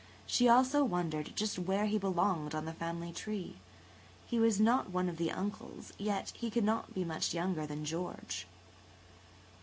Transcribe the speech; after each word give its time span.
She 0.25 0.49
also 0.49 0.83
wondered 0.83 1.31
just 1.35 1.59
where 1.59 1.85
he 1.85 1.99
belonged 1.99 2.55
on 2.55 2.65
the 2.65 2.73
family 2.73 3.13
tree. 3.13 3.57
He 4.25 4.39
was 4.39 4.59
not 4.59 4.89
one 4.89 5.07
of 5.07 5.17
the 5.17 5.29
uncles, 5.31 5.93
yet 5.99 6.33
he 6.35 6.49
could 6.49 6.63
not 6.65 6.95
be 6.95 7.03
much 7.05 7.35
younger 7.35 7.67
than 7.67 7.85
George. 7.85 8.47